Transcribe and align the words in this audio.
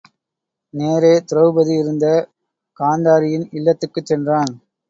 நேரே 0.73 1.11
திரெளபதி 1.19 1.73
இருந்த 1.77 2.05
காந்தாரியின் 2.79 3.47
இல்லத்துக்குச் 3.51 4.05
சென்றான். 4.05 4.53